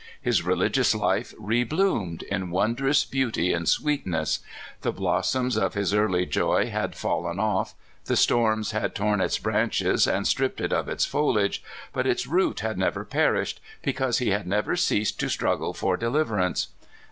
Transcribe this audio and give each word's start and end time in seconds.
His 0.19 0.41
religious 0.41 0.95
life 0.95 1.31
rebloomed 1.37 2.23
in 2.23 2.49
wondrous 2.49 3.05
beauty 3.05 3.53
and 3.53 3.69
sweetness. 3.69 4.39
The 4.81 4.91
blossoms 4.91 5.55
of 5.57 5.75
his 5.75 5.93
early 5.93 6.25
joy 6.25 6.71
had 6.71 6.95
fallen 6.95 7.37
off, 7.39 7.75
the 8.05 8.15
storms 8.15 8.71
had 8.71 8.95
torn 8.95 9.21
its 9.21 9.37
branches 9.37 10.07
and 10.07 10.25
stripped 10.27 10.59
it 10.59 10.73
of 10.73 10.89
its 10.89 11.05
foliage, 11.05 11.63
but 11.93 12.07
its 12.07 12.25
root 12.25 12.61
had 12.61 12.79
never 12.79 13.05
perished, 13.05 13.61
because 13.83 14.17
he 14.17 14.29
had 14.31 14.47
never 14.47 14.75
ceased 14.75 15.19
to 15.19 15.29
struggle 15.29 15.71
for 15.71 15.95
deliverance. 15.97 16.69